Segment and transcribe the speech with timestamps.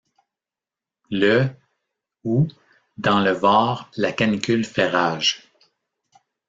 [1.11, 1.47] Le
[2.23, 2.49] août,
[2.97, 5.43] dans le Var la canicule fait rage.